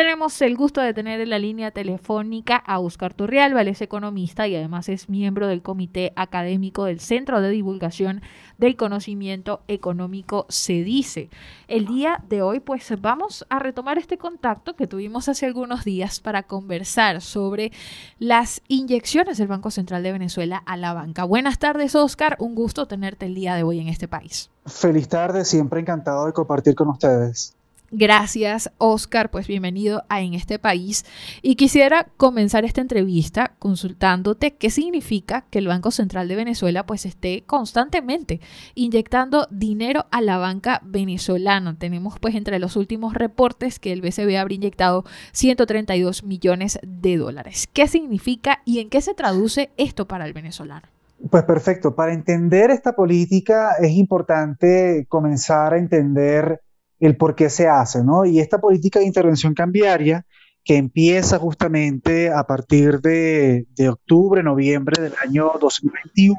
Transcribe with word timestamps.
Tenemos 0.00 0.40
el 0.40 0.56
gusto 0.56 0.80
de 0.80 0.94
tener 0.94 1.20
en 1.20 1.28
la 1.28 1.38
línea 1.38 1.72
telefónica 1.72 2.56
a 2.56 2.78
Oscar 2.78 3.12
Turrialba, 3.12 3.60
es 3.60 3.82
economista 3.82 4.48
y 4.48 4.56
además 4.56 4.88
es 4.88 5.10
miembro 5.10 5.46
del 5.46 5.60
Comité 5.60 6.14
Académico 6.16 6.86
del 6.86 7.00
Centro 7.00 7.42
de 7.42 7.50
Divulgación 7.50 8.22
del 8.56 8.76
Conocimiento 8.76 9.60
Económico 9.68 10.46
CEDICE. 10.48 11.28
El 11.68 11.84
día 11.84 12.24
de 12.30 12.40
hoy 12.40 12.60
pues 12.60 12.90
vamos 12.98 13.44
a 13.50 13.58
retomar 13.58 13.98
este 13.98 14.16
contacto 14.16 14.74
que 14.74 14.86
tuvimos 14.86 15.28
hace 15.28 15.44
algunos 15.44 15.84
días 15.84 16.20
para 16.20 16.44
conversar 16.44 17.20
sobre 17.20 17.70
las 18.18 18.62
inyecciones 18.68 19.36
del 19.36 19.48
Banco 19.48 19.70
Central 19.70 20.02
de 20.02 20.12
Venezuela 20.12 20.62
a 20.64 20.78
la 20.78 20.94
banca. 20.94 21.24
Buenas 21.24 21.58
tardes 21.58 21.94
Oscar, 21.94 22.36
un 22.38 22.54
gusto 22.54 22.88
tenerte 22.88 23.26
el 23.26 23.34
día 23.34 23.54
de 23.54 23.64
hoy 23.64 23.80
en 23.80 23.88
este 23.88 24.08
país. 24.08 24.48
Feliz 24.64 25.10
tarde, 25.10 25.44
siempre 25.44 25.78
encantado 25.78 26.24
de 26.24 26.32
compartir 26.32 26.74
con 26.74 26.88
ustedes. 26.88 27.54
Gracias, 27.92 28.70
Oscar. 28.78 29.32
Pues 29.32 29.48
bienvenido 29.48 30.04
a 30.08 30.20
En 30.20 30.34
este 30.34 30.60
país. 30.60 31.04
Y 31.42 31.56
quisiera 31.56 32.06
comenzar 32.16 32.64
esta 32.64 32.80
entrevista 32.80 33.54
consultándote 33.58 34.52
qué 34.52 34.70
significa 34.70 35.44
que 35.50 35.58
el 35.58 35.66
Banco 35.66 35.90
Central 35.90 36.28
de 36.28 36.36
Venezuela 36.36 36.86
pues 36.86 37.04
esté 37.04 37.42
constantemente 37.46 38.40
inyectando 38.76 39.48
dinero 39.50 40.06
a 40.12 40.20
la 40.20 40.38
banca 40.38 40.80
venezolana. 40.84 41.76
Tenemos 41.78 42.20
pues 42.20 42.36
entre 42.36 42.60
los 42.60 42.76
últimos 42.76 43.14
reportes 43.14 43.80
que 43.80 43.92
el 43.92 44.02
BCB 44.02 44.38
habría 44.38 44.56
inyectado 44.56 45.04
132 45.32 46.22
millones 46.22 46.78
de 46.82 47.16
dólares. 47.16 47.68
¿Qué 47.72 47.88
significa 47.88 48.62
y 48.64 48.78
en 48.78 48.88
qué 48.88 49.00
se 49.00 49.14
traduce 49.14 49.70
esto 49.76 50.06
para 50.06 50.26
el 50.26 50.32
venezolano? 50.32 50.86
Pues 51.28 51.42
perfecto. 51.42 51.94
Para 51.96 52.12
entender 52.12 52.70
esta 52.70 52.94
política 52.94 53.72
es 53.80 53.90
importante 53.90 55.06
comenzar 55.08 55.74
a 55.74 55.78
entender 55.78 56.60
el 57.00 57.16
por 57.16 57.34
qué 57.34 57.48
se 57.48 57.66
hace, 57.66 58.04
¿no? 58.04 58.24
Y 58.24 58.40
esta 58.40 58.58
política 58.58 59.00
de 59.00 59.06
intervención 59.06 59.54
cambiaria 59.54 60.26
que 60.62 60.76
empieza 60.76 61.38
justamente 61.38 62.30
a 62.30 62.44
partir 62.44 63.00
de, 63.00 63.66
octubre, 63.88 64.42
noviembre 64.42 65.02
del 65.02 65.14
año 65.22 65.52
2021, 65.58 66.36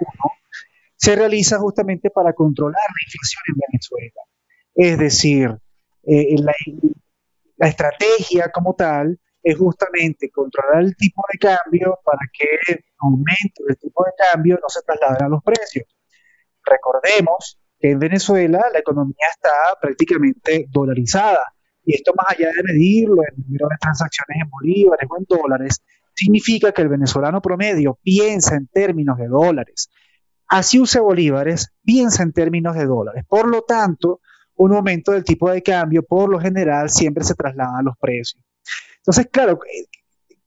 se 0.95 1.15
realiza 1.15 1.57
justamente 1.57 2.11
para 2.11 2.33
controlar 2.33 2.75
la 2.75 3.05
inflación 3.07 3.41
en 3.47 3.55
Venezuela. 3.67 4.21
Es 4.75 4.99
decir, 4.99 5.57
eh, 6.03 6.35
la, 6.37 6.53
la, 7.57 7.67
estrategia 7.67 8.51
como 8.51 8.75
tal 8.75 9.19
es 9.41 9.57
justamente 9.57 10.29
controlar 10.29 10.83
el 10.83 10.95
tipo 10.95 11.23
de 11.33 11.39
cambio 11.39 11.99
para 12.05 12.19
que 12.31 12.73
el 12.73 12.85
aumento 12.99 13.63
del 13.67 13.77
tipo 13.77 14.03
de 14.05 14.11
cambio 14.31 14.59
no 14.61 14.69
se 14.69 14.81
traslade 14.83 15.25
a 15.25 15.29
los 15.29 15.43
precios. 15.43 15.87
Recordemos 16.63 17.59
que 17.81 17.91
en 17.91 17.99
Venezuela 17.99 18.61
la 18.71 18.79
economía 18.79 19.27
está 19.33 19.49
prácticamente 19.81 20.67
dolarizada. 20.69 21.39
Y 21.83 21.95
esto 21.95 22.13
más 22.15 22.27
allá 22.29 22.49
de 22.55 22.63
medirlo 22.63 23.23
en 23.23 23.43
número 23.43 23.67
de 23.69 23.77
transacciones 23.79 24.37
en 24.43 24.49
bolívares 24.49 25.07
o 25.09 25.17
en 25.17 25.25
dólares, 25.27 25.81
significa 26.13 26.71
que 26.71 26.83
el 26.83 26.89
venezolano 26.89 27.41
promedio 27.41 27.97
piensa 28.03 28.55
en 28.55 28.67
términos 28.67 29.17
de 29.17 29.27
dólares. 29.27 29.89
Así 30.47 30.79
use 30.79 30.99
bolívares, 30.99 31.73
piensa 31.83 32.21
en 32.21 32.33
términos 32.33 32.75
de 32.75 32.85
dólares. 32.85 33.25
Por 33.27 33.47
lo 33.47 33.63
tanto, 33.63 34.21
un 34.55 34.73
aumento 34.73 35.13
del 35.13 35.23
tipo 35.23 35.49
de 35.49 35.63
cambio, 35.63 36.03
por 36.03 36.29
lo 36.29 36.39
general, 36.39 36.89
siempre 36.89 37.23
se 37.23 37.33
traslada 37.33 37.79
a 37.79 37.83
los 37.83 37.97
precios. 37.99 38.43
Entonces, 38.97 39.27
claro, 39.31 39.57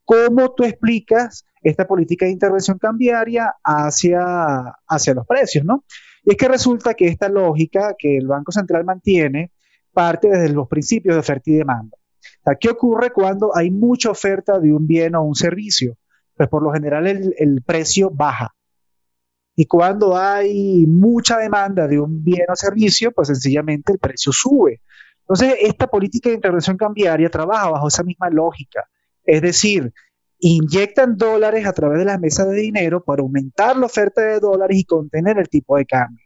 ¿cómo 0.04 0.54
tú 0.54 0.62
explicas 0.64 1.44
esta 1.62 1.86
política 1.86 2.26
de 2.26 2.32
intervención 2.32 2.78
cambiaria 2.78 3.54
hacia, 3.64 4.74
hacia 4.86 5.14
los 5.14 5.26
precios, 5.26 5.64
no? 5.64 5.84
Y 6.24 6.30
es 6.30 6.36
que 6.36 6.48
resulta 6.48 6.94
que 6.94 7.08
esta 7.08 7.28
lógica 7.28 7.94
que 7.98 8.16
el 8.16 8.26
Banco 8.26 8.52
Central 8.52 8.84
mantiene 8.84 9.52
parte 9.92 10.28
desde 10.28 10.50
los 10.50 10.68
principios 10.68 11.14
de 11.14 11.20
oferta 11.20 11.50
y 11.50 11.54
demanda. 11.54 11.96
¿qué 12.60 12.68
ocurre 12.68 13.10
cuando 13.10 13.56
hay 13.56 13.70
mucha 13.70 14.10
oferta 14.10 14.58
de 14.58 14.72
un 14.72 14.86
bien 14.86 15.14
o 15.14 15.22
un 15.22 15.34
servicio? 15.34 15.96
Pues 16.36 16.48
por 16.48 16.62
lo 16.62 16.72
general 16.72 17.06
el, 17.06 17.34
el 17.38 17.62
precio 17.62 18.10
baja. 18.10 18.54
Y 19.56 19.66
cuando 19.66 20.16
hay 20.16 20.84
mucha 20.86 21.38
demanda 21.38 21.86
de 21.86 22.00
un 22.00 22.24
bien 22.24 22.46
o 22.50 22.56
servicio, 22.56 23.12
pues 23.12 23.28
sencillamente 23.28 23.92
el 23.92 23.98
precio 23.98 24.32
sube. 24.32 24.80
Entonces, 25.20 25.56
esta 25.60 25.86
política 25.86 26.28
de 26.28 26.34
intervención 26.34 26.76
cambiaria 26.76 27.30
trabaja 27.30 27.70
bajo 27.70 27.88
esa 27.88 28.02
misma 28.02 28.28
lógica. 28.30 28.84
Es 29.24 29.40
decir, 29.40 29.92
inyectan 30.38 31.16
dólares 31.16 31.66
a 31.66 31.72
través 31.72 31.98
de 32.00 32.04
las 32.04 32.20
mesas 32.20 32.48
de 32.48 32.56
dinero 32.56 33.02
para 33.02 33.22
aumentar 33.22 33.76
la 33.76 33.86
oferta 33.86 34.20
de 34.20 34.40
dólares 34.40 34.76
y 34.76 34.84
contener 34.84 35.38
el 35.38 35.48
tipo 35.48 35.76
de 35.76 35.86
cambio. 35.86 36.23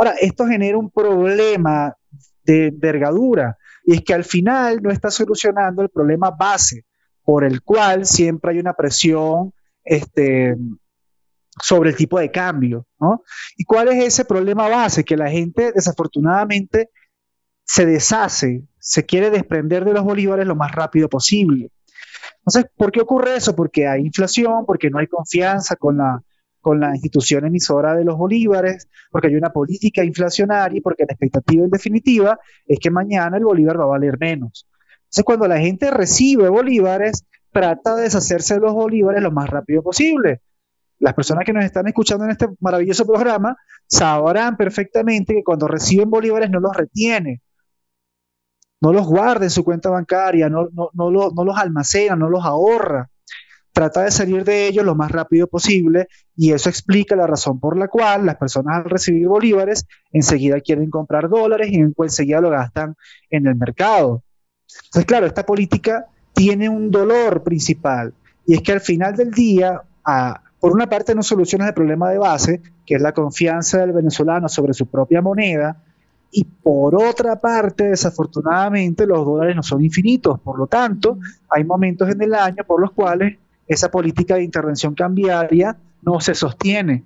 Ahora, 0.00 0.14
esto 0.18 0.46
genera 0.46 0.78
un 0.78 0.88
problema 0.88 1.94
de 2.42 2.68
envergadura 2.68 3.58
y 3.84 3.96
es 3.96 4.00
que 4.00 4.14
al 4.14 4.24
final 4.24 4.80
no 4.82 4.90
está 4.90 5.10
solucionando 5.10 5.82
el 5.82 5.90
problema 5.90 6.30
base 6.30 6.86
por 7.22 7.44
el 7.44 7.60
cual 7.60 8.06
siempre 8.06 8.52
hay 8.52 8.60
una 8.60 8.72
presión 8.72 9.52
este, 9.84 10.56
sobre 11.62 11.90
el 11.90 11.96
tipo 11.96 12.18
de 12.18 12.30
cambio. 12.30 12.86
¿no? 12.98 13.24
¿Y 13.58 13.64
cuál 13.64 13.88
es 13.88 14.02
ese 14.02 14.24
problema 14.24 14.70
base? 14.70 15.04
Que 15.04 15.18
la 15.18 15.28
gente 15.28 15.70
desafortunadamente 15.70 16.88
se 17.62 17.84
deshace, 17.84 18.62
se 18.78 19.04
quiere 19.04 19.28
desprender 19.28 19.84
de 19.84 19.92
los 19.92 20.04
bolívares 20.04 20.46
lo 20.46 20.56
más 20.56 20.72
rápido 20.72 21.10
posible. 21.10 21.70
Entonces, 22.38 22.72
¿por 22.74 22.90
qué 22.90 23.02
ocurre 23.02 23.36
eso? 23.36 23.54
Porque 23.54 23.86
hay 23.86 24.00
inflación, 24.00 24.64
porque 24.64 24.88
no 24.88 24.98
hay 24.98 25.08
confianza 25.08 25.76
con 25.76 25.98
la, 25.98 26.22
con 26.60 26.80
la 26.80 26.90
institución 26.94 27.46
emisora 27.46 27.94
de 27.94 28.04
los 28.04 28.16
bolívares, 28.16 28.88
porque 29.10 29.28
hay 29.28 29.36
una 29.36 29.50
política 29.50 30.04
inflacionaria 30.04 30.78
y 30.78 30.80
porque 30.80 31.04
la 31.06 31.14
expectativa 31.14 31.64
en 31.64 31.70
definitiva 31.70 32.38
es 32.66 32.78
que 32.78 32.90
mañana 32.90 33.36
el 33.36 33.44
bolívar 33.44 33.78
va 33.80 33.84
a 33.84 33.88
valer 33.88 34.18
menos. 34.18 34.66
Entonces, 35.04 35.24
cuando 35.24 35.48
la 35.48 35.58
gente 35.58 35.90
recibe 35.90 36.48
bolívares, 36.48 37.24
trata 37.50 37.96
de 37.96 38.02
deshacerse 38.04 38.54
de 38.54 38.60
los 38.60 38.74
bolívares 38.74 39.22
lo 39.22 39.32
más 39.32 39.48
rápido 39.50 39.82
posible. 39.82 40.40
Las 40.98 41.14
personas 41.14 41.44
que 41.44 41.52
nos 41.52 41.64
están 41.64 41.88
escuchando 41.88 42.24
en 42.24 42.30
este 42.30 42.46
maravilloso 42.60 43.06
programa 43.06 43.56
sabrán 43.86 44.56
perfectamente 44.56 45.34
que 45.34 45.42
cuando 45.42 45.66
reciben 45.66 46.10
bolívares 46.10 46.50
no 46.50 46.60
los 46.60 46.76
retiene, 46.76 47.40
no 48.80 48.92
los 48.92 49.06
guarda 49.06 49.44
en 49.44 49.50
su 49.50 49.64
cuenta 49.64 49.90
bancaria, 49.90 50.48
no, 50.48 50.68
no, 50.72 51.10
los 51.10 51.58
almacena, 51.58 52.16
no 52.16 52.30
los 52.30 52.44
ahorra. 52.44 53.10
Trata 53.80 54.02
de 54.02 54.10
salir 54.10 54.44
de 54.44 54.66
ellos 54.66 54.84
lo 54.84 54.94
más 54.94 55.10
rápido 55.10 55.46
posible 55.46 56.08
y 56.36 56.52
eso 56.52 56.68
explica 56.68 57.16
la 57.16 57.26
razón 57.26 57.58
por 57.58 57.78
la 57.78 57.88
cual 57.88 58.26
las 58.26 58.36
personas 58.36 58.76
al 58.76 58.84
recibir 58.84 59.26
bolívares 59.26 59.86
enseguida 60.12 60.60
quieren 60.60 60.90
comprar 60.90 61.30
dólares 61.30 61.70
y 61.72 61.80
enseguida 61.80 62.42
lo 62.42 62.50
gastan 62.50 62.94
en 63.30 63.46
el 63.46 63.54
mercado. 63.54 64.22
Entonces, 64.84 65.06
claro, 65.06 65.24
esta 65.24 65.46
política 65.46 66.04
tiene 66.34 66.68
un 66.68 66.90
dolor 66.90 67.42
principal 67.42 68.12
y 68.46 68.52
es 68.52 68.60
que 68.60 68.72
al 68.72 68.82
final 68.82 69.16
del 69.16 69.30
día, 69.30 69.80
por 70.60 70.72
una 70.72 70.86
parte 70.86 71.14
no 71.14 71.22
soluciona 71.22 71.68
el 71.68 71.72
problema 71.72 72.10
de 72.10 72.18
base, 72.18 72.60
que 72.84 72.96
es 72.96 73.00
la 73.00 73.12
confianza 73.12 73.78
del 73.78 73.92
venezolano 73.92 74.50
sobre 74.50 74.74
su 74.74 74.88
propia 74.88 75.22
moneda, 75.22 75.82
y 76.30 76.44
por 76.44 77.02
otra 77.02 77.40
parte, 77.40 77.84
desafortunadamente, 77.84 79.06
los 79.06 79.24
dólares 79.24 79.56
no 79.56 79.62
son 79.62 79.82
infinitos. 79.82 80.38
Por 80.38 80.58
lo 80.58 80.66
tanto, 80.66 81.16
hay 81.48 81.64
momentos 81.64 82.10
en 82.10 82.20
el 82.20 82.34
año 82.34 82.62
por 82.64 82.78
los 82.78 82.92
cuales 82.92 83.38
esa 83.70 83.88
política 83.88 84.34
de 84.34 84.42
intervención 84.42 84.94
cambiaria 84.94 85.76
no 86.02 86.20
se 86.20 86.34
sostiene. 86.34 87.04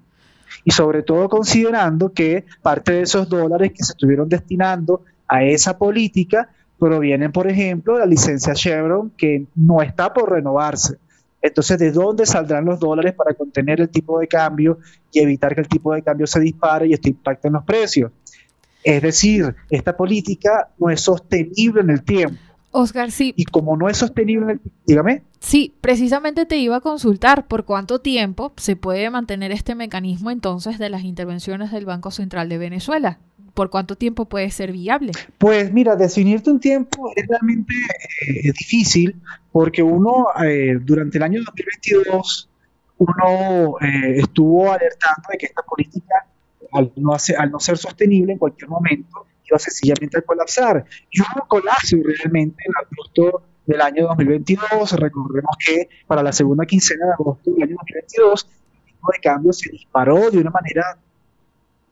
Y 0.65 0.71
sobre 0.71 1.03
todo 1.03 1.29
considerando 1.29 2.13
que 2.13 2.47
parte 2.63 2.93
de 2.93 3.03
esos 3.03 3.29
dólares 3.29 3.73
que 3.73 3.85
se 3.85 3.93
estuvieron 3.93 4.31
destinando 4.31 5.03
a 5.29 5.45
esa 5.45 5.77
política 5.77 6.49
provienen, 6.79 7.33
por 7.33 7.51
ejemplo, 7.51 7.95
de 7.95 8.01
la 8.01 8.07
licencia 8.07 8.55
Chevron, 8.55 9.11
que 9.11 9.45
no 9.55 9.83
está 9.83 10.15
por 10.15 10.33
renovarse. 10.33 10.97
Entonces, 11.43 11.79
¿de 11.79 11.93
dónde 11.93 12.25
saldrán 12.25 12.65
los 12.65 12.81
dólares 12.81 13.13
para 13.13 13.35
contener 13.35 13.83
el 13.83 13.91
tipo 13.91 14.19
de 14.19 14.27
cambio 14.27 14.79
y 15.13 15.21
evitar 15.21 15.55
que 15.55 15.61
el 15.61 15.69
tipo 15.69 15.93
de 15.93 16.03
cambio 16.03 16.27
se 16.27 16.41
dispare 16.41 16.87
y 16.87 16.95
esto 16.95 17.11
impacte 17.11 17.49
en 17.49 17.55
los 17.55 17.65
precios? 17.65 18.11
Es 18.83 19.03
decir, 19.03 19.55
esta 19.69 19.95
política 19.95 20.71
no 20.79 20.89
es 20.89 21.03
sostenible 21.03 21.83
en 21.83 21.91
el 21.91 22.03
tiempo. 22.03 22.41
Oscar, 22.71 23.11
sí. 23.11 23.35
Y 23.37 23.45
como 23.45 23.77
no 23.77 23.89
es 23.89 23.99
sostenible 23.99 24.59
dígame. 24.87 25.23
Sí, 25.45 25.75
precisamente 25.83 26.47
te 26.47 26.57
iba 26.57 26.77
a 26.77 26.81
consultar 26.81 27.47
por 27.47 27.67
cuánto 27.67 28.01
tiempo 28.01 28.55
se 28.57 28.77
puede 28.77 29.11
mantener 29.11 29.53
este 29.53 29.75
mecanismo 29.75 30.31
entonces 30.31 30.79
de 30.79 30.89
las 30.89 31.05
intervenciones 31.05 31.71
del 31.71 31.85
Banco 31.85 32.11
Central 32.11 32.49
de 32.49 32.57
Venezuela. 32.57 33.19
¿Por 33.53 33.69
cuánto 33.69 33.95
tiempo 33.95 34.25
puede 34.25 34.51
ser 34.51 34.73
viable? 34.73 35.13
Pues 35.37 35.71
mira, 35.71 35.97
definirte 35.97 36.51
un 36.51 36.61
tiempo 36.61 37.13
es 37.15 37.27
realmente 37.29 37.75
eh, 38.27 38.53
difícil 38.59 39.21
porque 39.53 39.83
uno 39.83 40.29
eh, 40.43 40.79
durante 40.81 41.19
el 41.19 41.25
año 41.25 41.43
2022 41.45 42.49
uno 42.97 43.75
eh, 43.83 44.21
estuvo 44.21 44.73
alertando 44.73 45.29
de 45.31 45.37
que 45.37 45.45
esta 45.45 45.61
política 45.61 46.27
al 46.73 46.91
no, 46.97 47.13
al 47.13 47.51
no 47.51 47.61
ser 47.61 47.77
sostenible 47.77 48.33
en 48.33 48.39
cualquier 48.39 48.71
momento, 48.71 49.27
iba 49.45 49.59
sencillamente 49.59 50.19
a 50.19 50.23
colapsar. 50.23 50.87
Y 51.11 51.21
hubo 51.21 51.43
un 51.43 51.49
colapso 51.49 51.97
realmente 52.03 52.65
en 52.65 52.73
agosto 52.83 53.43
del 53.67 53.81
año 53.81 54.07
2022. 54.09 54.93
Recordemos 54.93 55.57
que 55.65 55.89
para 56.07 56.23
la 56.23 56.33
segunda 56.33 56.67
quincena 56.67 57.07
de 57.07 57.13
agosto 57.13 57.51
del 57.51 57.63
año 57.63 57.77
2022, 57.81 58.47
el 58.47 58.93
tipo 58.93 59.13
de 59.13 59.19
cambio 59.21 59.53
se 59.53 59.71
disparó 59.71 60.31
de 60.31 60.39
una 60.39 60.51
manera 60.51 60.99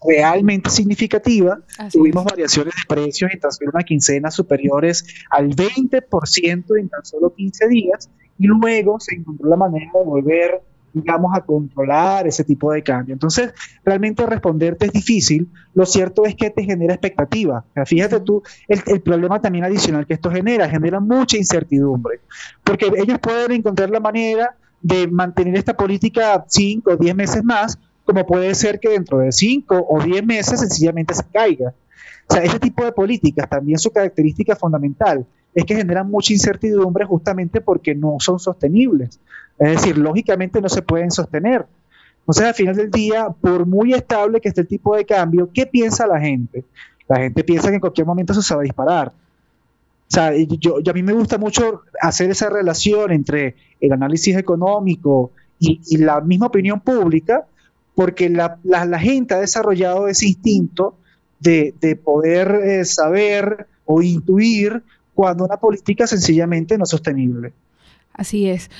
realmente 0.04 0.70
significativa. 0.70 1.60
Tuvimos 1.90 2.24
variaciones 2.24 2.74
de 2.74 2.94
precios 2.94 3.30
en 3.32 3.40
tan 3.40 3.52
solo 3.52 3.70
una 3.74 3.84
quincena 3.84 4.30
superiores 4.30 5.04
al 5.30 5.50
20% 5.50 6.78
en 6.78 6.88
tan 6.88 7.04
solo 7.04 7.34
15 7.34 7.68
días 7.68 8.10
y 8.38 8.46
luego 8.46 8.98
se 8.98 9.14
encontró 9.14 9.48
la 9.48 9.56
manera 9.56 9.90
de 9.94 10.04
volver 10.04 10.62
digamos, 10.92 11.36
a 11.36 11.40
controlar 11.40 12.26
ese 12.26 12.44
tipo 12.44 12.72
de 12.72 12.82
cambio. 12.82 13.12
Entonces, 13.12 13.52
realmente 13.84 14.24
responderte 14.26 14.86
es 14.86 14.92
difícil. 14.92 15.48
Lo 15.74 15.86
cierto 15.86 16.24
es 16.24 16.34
que 16.34 16.50
te 16.50 16.64
genera 16.64 16.94
expectativa. 16.94 17.64
fíjate 17.86 18.20
tú, 18.20 18.42
el, 18.68 18.82
el, 18.86 19.00
problema 19.00 19.40
también 19.40 19.64
adicional 19.64 20.06
que 20.06 20.14
esto 20.14 20.30
genera, 20.30 20.68
genera 20.68 21.00
mucha 21.00 21.36
incertidumbre, 21.36 22.20
porque 22.62 22.90
ellos 22.96 23.18
pueden 23.18 23.52
encontrar 23.52 23.90
la 23.90 24.00
manera 24.00 24.56
de 24.80 25.06
mantener 25.08 25.56
esta 25.56 25.76
política 25.76 26.44
5 26.46 26.90
o 26.90 26.96
10 26.96 27.14
meses 27.14 27.44
más, 27.44 27.78
como 28.04 28.26
puede 28.26 28.54
ser 28.54 28.80
que 28.80 28.90
dentro 28.90 29.18
de 29.18 29.32
5 29.32 29.86
o 29.88 30.02
10 30.02 30.24
meses 30.24 30.60
sencillamente 30.60 31.14
se 31.14 31.24
caiga. 31.32 31.72
O 32.28 32.34
sea, 32.34 32.42
este 32.42 32.58
tipo 32.58 32.84
de 32.84 32.92
políticas, 32.92 33.48
también 33.48 33.78
su 33.78 33.90
característica 33.90 34.56
fundamental, 34.56 35.26
es 35.54 35.64
que 35.64 35.76
generan 35.76 36.10
mucha 36.10 36.32
incertidumbre 36.32 37.04
justamente 37.04 37.60
porque 37.60 37.94
no 37.94 38.16
son 38.18 38.38
sostenibles. 38.38 39.20
Es 39.58 39.72
decir, 39.72 39.98
lógicamente 39.98 40.60
no 40.60 40.68
se 40.68 40.82
pueden 40.82 41.10
sostener. 41.10 41.66
Entonces, 42.20 42.44
al 42.44 42.54
final 42.54 42.76
del 42.76 42.90
día, 42.90 43.28
por 43.28 43.66
muy 43.66 43.92
estable 43.92 44.40
que 44.40 44.48
esté 44.48 44.62
el 44.62 44.68
tipo 44.68 44.96
de 44.96 45.04
cambio, 45.04 45.50
¿qué 45.52 45.66
piensa 45.66 46.06
la 46.06 46.20
gente? 46.20 46.64
La 47.08 47.16
gente 47.18 47.44
piensa 47.44 47.68
que 47.68 47.74
en 47.74 47.80
cualquier 47.80 48.06
momento 48.06 48.32
eso 48.32 48.42
se 48.42 48.54
va 48.54 48.60
a 48.60 48.64
disparar. 48.64 49.08
O 49.08 50.14
sea, 50.14 50.32
yo, 50.36 50.76
a 50.88 50.92
mí 50.92 51.02
me 51.02 51.12
gusta 51.12 51.38
mucho 51.38 51.82
hacer 52.00 52.30
esa 52.30 52.48
relación 52.48 53.12
entre 53.12 53.56
el 53.80 53.92
análisis 53.92 54.36
económico 54.36 55.32
y, 55.58 55.96
la 55.96 56.20
misma 56.20 56.46
opinión 56.46 56.80
pública, 56.80 57.46
porque 57.94 58.28
la, 58.28 58.58
gente 58.98 59.34
ha 59.34 59.40
desarrollado 59.40 60.08
ese 60.08 60.26
instinto 60.26 60.96
de, 61.40 61.98
poder 62.04 62.60
eh, 62.62 62.84
saber 62.84 63.66
o 63.84 64.02
intuir 64.02 64.82
cuando 65.14 65.44
una 65.44 65.56
política 65.56 66.06
sencillamente 66.06 66.76
no 66.78 66.84
es 66.84 66.90
sostenible. 66.90 67.52
Así 68.14 68.48
es. 68.48 68.70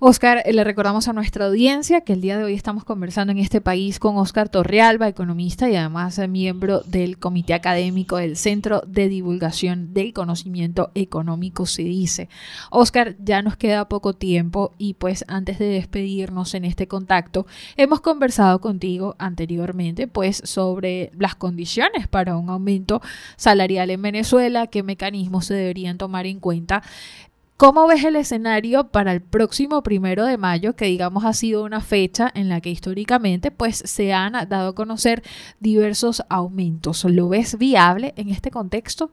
Oscar, 0.00 0.42
le 0.50 0.64
recordamos 0.64 1.08
a 1.08 1.14
nuestra 1.14 1.46
audiencia 1.46 2.02
que 2.02 2.12
el 2.12 2.20
día 2.20 2.36
de 2.36 2.44
hoy 2.44 2.54
estamos 2.54 2.84
conversando 2.84 3.30
en 3.30 3.38
este 3.38 3.60
país 3.60 3.98
con 3.98 4.18
Oscar 4.18 4.50
Torrealba, 4.50 5.08
economista 5.08 5.70
y 5.70 5.76
además 5.76 6.20
miembro 6.28 6.80
del 6.80 7.18
Comité 7.18 7.54
Académico 7.54 8.16
del 8.16 8.36
Centro 8.36 8.82
de 8.86 9.08
Divulgación 9.08 9.94
del 9.94 10.12
Conocimiento 10.12 10.90
Económico, 10.94 11.64
se 11.64 11.84
dice. 11.84 12.28
Oscar, 12.70 13.16
ya 13.18 13.40
nos 13.40 13.56
queda 13.56 13.88
poco 13.88 14.12
tiempo 14.12 14.74
y 14.76 14.94
pues 14.94 15.24
antes 15.26 15.58
de 15.58 15.66
despedirnos 15.66 16.54
en 16.54 16.64
este 16.64 16.86
contacto, 16.86 17.46
hemos 17.76 18.00
conversado 18.00 18.60
contigo 18.60 19.16
anteriormente 19.18 20.06
pues 20.06 20.42
sobre 20.44 21.12
las 21.16 21.34
condiciones 21.34 22.08
para 22.08 22.36
un 22.36 22.50
aumento 22.50 23.00
salarial 23.36 23.90
en 23.90 24.02
Venezuela, 24.02 24.66
qué 24.66 24.82
mecanismos 24.82 25.46
se 25.46 25.54
deberían 25.54 25.96
tomar 25.96 26.26
en 26.26 26.40
cuenta 26.40 26.82
¿Cómo 27.62 27.86
ves 27.86 28.02
el 28.02 28.16
escenario 28.16 28.88
para 28.88 29.12
el 29.12 29.20
próximo 29.20 29.84
primero 29.84 30.24
de 30.24 30.36
mayo, 30.36 30.74
que 30.74 30.86
digamos 30.86 31.24
ha 31.24 31.32
sido 31.32 31.62
una 31.62 31.80
fecha 31.80 32.28
en 32.34 32.48
la 32.48 32.60
que 32.60 32.70
históricamente 32.70 33.52
pues 33.52 33.76
se 33.76 34.12
han 34.12 34.32
dado 34.48 34.70
a 34.70 34.74
conocer 34.74 35.22
diversos 35.60 36.24
aumentos? 36.28 37.04
¿Lo 37.04 37.28
ves 37.28 37.56
viable 37.58 38.14
en 38.16 38.30
este 38.30 38.50
contexto? 38.50 39.12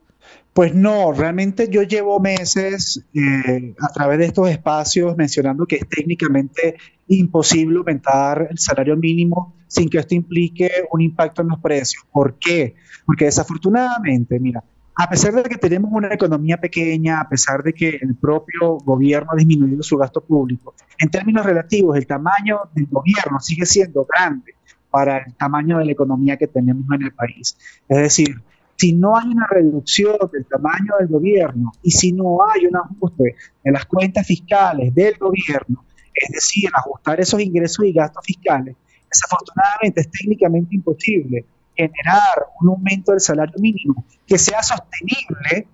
Pues 0.52 0.74
no, 0.74 1.12
realmente 1.12 1.68
yo 1.70 1.84
llevo 1.84 2.18
meses 2.18 3.04
eh, 3.14 3.72
a 3.78 3.92
través 3.92 4.18
de 4.18 4.24
estos 4.24 4.50
espacios 4.50 5.16
mencionando 5.16 5.64
que 5.64 5.76
es 5.76 5.88
técnicamente 5.88 6.74
imposible 7.06 7.78
aumentar 7.78 8.48
el 8.50 8.58
salario 8.58 8.96
mínimo 8.96 9.54
sin 9.68 9.88
que 9.88 9.98
esto 9.98 10.16
implique 10.16 10.68
un 10.90 11.02
impacto 11.02 11.42
en 11.42 11.50
los 11.50 11.60
precios. 11.60 12.02
¿Por 12.10 12.36
qué? 12.40 12.74
Porque 13.06 13.26
desafortunadamente, 13.26 14.40
mira, 14.40 14.64
a 14.94 15.08
pesar 15.08 15.32
de 15.34 15.42
que 15.44 15.56
tenemos 15.56 15.90
una 15.92 16.12
economía 16.12 16.58
pequeña, 16.58 17.20
a 17.20 17.28
pesar 17.28 17.62
de 17.62 17.72
que 17.72 17.88
el 18.02 18.14
propio 18.16 18.78
gobierno 18.78 19.30
ha 19.32 19.36
disminuido 19.36 19.82
su 19.82 19.96
gasto 19.96 20.20
público, 20.20 20.74
en 20.98 21.10
términos 21.10 21.46
relativos 21.46 21.96
el 21.96 22.06
tamaño 22.06 22.60
del 22.74 22.86
gobierno 22.86 23.40
sigue 23.40 23.66
siendo 23.66 24.06
grande 24.06 24.54
para 24.90 25.18
el 25.18 25.34
tamaño 25.34 25.78
de 25.78 25.86
la 25.86 25.92
economía 25.92 26.36
que 26.36 26.48
tenemos 26.48 26.84
en 26.92 27.02
el 27.02 27.12
país. 27.12 27.56
Es 27.88 27.98
decir, 27.98 28.42
si 28.76 28.92
no 28.92 29.16
hay 29.16 29.28
una 29.28 29.46
reducción 29.46 30.16
del 30.32 30.46
tamaño 30.46 30.94
del 30.98 31.08
gobierno 31.08 31.72
y 31.82 31.90
si 31.90 32.12
no 32.12 32.38
hay 32.42 32.66
un 32.66 32.76
ajuste 32.76 33.36
en 33.62 33.72
las 33.74 33.84
cuentas 33.86 34.26
fiscales 34.26 34.94
del 34.94 35.16
gobierno, 35.18 35.84
es 36.14 36.30
decir, 36.30 36.70
ajustar 36.74 37.20
esos 37.20 37.40
ingresos 37.40 37.84
y 37.84 37.92
gastos 37.92 38.24
fiscales, 38.24 38.76
desafortunadamente 39.10 40.00
es 40.00 40.10
técnicamente 40.10 40.74
imposible 40.74 41.44
generar 41.88 42.46
un 42.60 42.68
aumento 42.68 43.12
del 43.12 43.20
salario 43.20 43.54
mínimo 43.58 44.04
que 44.26 44.38
sea 44.38 44.62
sostenible 44.62 45.66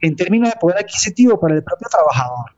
en 0.00 0.16
términos 0.16 0.50
de 0.50 0.56
poder 0.56 0.78
adquisitivo 0.78 1.38
para 1.38 1.54
el 1.54 1.62
propio 1.62 1.88
trabajador. 1.88 2.52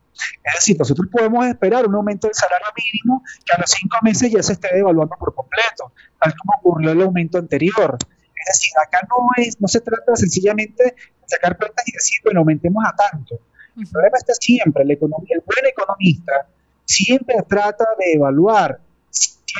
Es 0.44 0.54
decir, 0.54 0.78
nosotros 0.78 1.08
podemos 1.10 1.46
esperar 1.46 1.86
un 1.86 1.94
aumento 1.94 2.26
del 2.26 2.34
salario 2.34 2.68
mínimo 2.76 3.22
que 3.44 3.52
a 3.52 3.58
los 3.58 3.70
cinco 3.70 3.96
meses 4.02 4.30
ya 4.30 4.42
se 4.42 4.52
esté 4.54 4.74
devaluando 4.74 5.16
por 5.18 5.34
completo, 5.34 5.92
tal 6.20 6.34
como 6.36 6.58
ocurrió 6.58 6.92
el 6.92 7.02
aumento 7.02 7.38
anterior. 7.38 7.96
Es 8.00 8.58
decir, 8.58 8.72
acá 8.82 9.06
no, 9.08 9.42
es, 9.42 9.60
no 9.60 9.68
se 9.68 9.80
trata 9.80 10.14
sencillamente 10.16 10.84
de 10.84 10.94
sacar 11.26 11.56
cuentas 11.56 11.86
y 11.88 11.92
decir, 11.92 12.20
bueno, 12.24 12.40
aumentemos 12.40 12.84
a 12.86 12.94
tanto. 12.94 13.40
El 13.76 13.88
problema 13.88 14.18
está 14.18 14.34
siempre, 14.34 14.84
el 14.84 14.96
buen 14.96 15.66
economista 15.66 16.46
siempre 16.84 17.36
trata 17.48 17.84
de 17.98 18.12
evaluar 18.12 18.78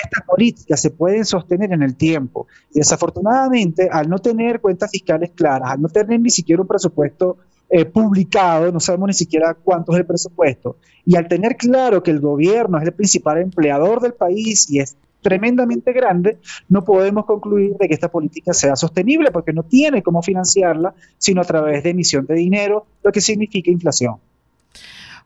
estas 0.02 0.24
políticas 0.26 0.80
se 0.80 0.90
pueden 0.90 1.24
sostener 1.24 1.72
en 1.72 1.82
el 1.82 1.96
tiempo. 1.96 2.46
Y 2.72 2.78
desafortunadamente, 2.78 3.88
al 3.90 4.08
no 4.08 4.18
tener 4.18 4.60
cuentas 4.60 4.90
fiscales 4.90 5.30
claras, 5.34 5.72
al 5.72 5.80
no 5.80 5.88
tener 5.88 6.20
ni 6.20 6.30
siquiera 6.30 6.62
un 6.62 6.68
presupuesto 6.68 7.38
eh, 7.68 7.84
publicado, 7.84 8.70
no 8.70 8.80
sabemos 8.80 9.08
ni 9.08 9.14
siquiera 9.14 9.54
cuánto 9.54 9.92
es 9.92 9.98
el 9.98 10.06
presupuesto, 10.06 10.76
y 11.06 11.16
al 11.16 11.28
tener 11.28 11.56
claro 11.56 12.02
que 12.02 12.10
el 12.10 12.20
gobierno 12.20 12.78
es 12.78 12.84
el 12.84 12.92
principal 12.92 13.38
empleador 13.38 14.00
del 14.00 14.12
país 14.12 14.70
y 14.70 14.80
es 14.80 14.96
tremendamente 15.22 15.92
grande, 15.92 16.38
no 16.68 16.84
podemos 16.84 17.24
concluir 17.24 17.74
de 17.78 17.88
que 17.88 17.94
esta 17.94 18.10
política 18.10 18.52
sea 18.52 18.76
sostenible 18.76 19.30
porque 19.32 19.54
no 19.54 19.62
tiene 19.62 20.02
cómo 20.02 20.22
financiarla, 20.22 20.94
sino 21.16 21.40
a 21.40 21.44
través 21.44 21.82
de 21.82 21.90
emisión 21.90 22.26
de 22.26 22.34
dinero, 22.34 22.86
lo 23.02 23.10
que 23.10 23.22
significa 23.22 23.70
inflación. 23.70 24.16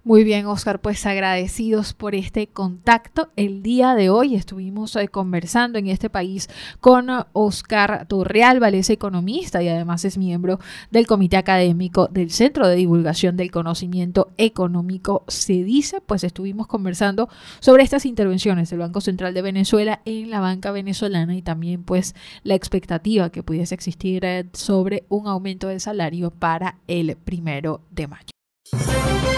Muy 0.05 0.25
bien, 0.25 0.47
Oscar, 0.47 0.81
pues 0.81 1.05
agradecidos 1.07 1.93
por 1.93 2.15
este 2.15 2.47
contacto. 2.47 3.31
El 3.37 3.63
día 3.63 3.95
de 3.95 4.11
hoy 4.11 4.37
estuvimos 4.37 4.95
eh, 4.97 5.09
conversando 5.09 5.79
en 5.79 5.89
este 5.89 6.09
país 6.09 6.49
con 6.81 7.09
Oscar 7.33 8.07
Torreal, 8.07 8.63
es 8.75 8.91
economista 8.91 9.63
y 9.63 9.69
además 9.69 10.05
es 10.05 10.17
miembro 10.17 10.61
del 10.91 11.07
Comité 11.07 11.37
Académico 11.37 12.07
del 12.07 12.31
Centro 12.31 12.69
de 12.69 12.77
Divulgación 12.77 13.37
del 13.37 13.51
Conocimiento 13.51 14.31
Económico, 14.39 15.25
se 15.27 15.65
dice, 15.65 16.01
pues 16.01 16.23
estuvimos 16.23 16.69
conversando 16.69 17.29
sobre 17.61 17.83
estas 17.83 18.07
intervenciones 18.07 18.71
del 18.71 18.79
Banco 18.79 19.01
Central 19.01 19.35
de 19.35 19.43
Venezuela 19.43 20.01
en 20.05 20.31
la 20.31 20.41
banca 20.41 20.71
venezolana 20.71 21.35
y 21.35 21.43
también 21.43 21.83
pues 21.83 22.15
la 22.45 22.55
expectativa 22.55 23.31
que 23.31 23.43
pudiese 23.43 23.75
existir 23.75 24.25
eh, 24.25 24.47
sobre 24.53 25.05
un 25.09 25.27
aumento 25.27 25.69
del 25.69 25.81
salario 25.81 26.31
para 26.31 26.79
el 26.87 27.17
primero 27.17 27.83
de 27.91 28.07
mayo. 28.07 29.38